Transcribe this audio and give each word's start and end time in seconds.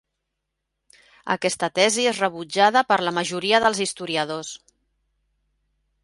Aquesta 1.33 1.67
tesi 1.79 2.05
és 2.11 2.21
rebutjada 2.23 2.83
per 2.91 2.97
la 3.07 3.13
majoria 3.17 3.59
dels 3.65 3.83
historiadors. 3.85 4.53